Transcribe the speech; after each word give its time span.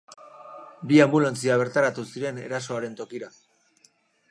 Bi 0.91 0.97
anbulantzia 1.05 1.59
bertaratu 1.63 2.07
ziren 2.15 2.41
erasoaren 2.47 2.99
tokira. 3.03 3.33